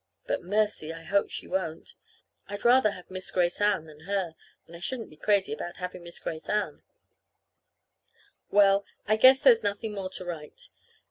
[0.25, 0.91] But, mercy!
[0.91, 1.93] I hope she won't.
[2.47, 4.33] I'd rather have Miss Grace Ann than her,
[4.65, 6.81] and I shouldn't be crazy about having Miss Grace Ann.
[8.49, 10.69] Well, I guess there's nothing more to write.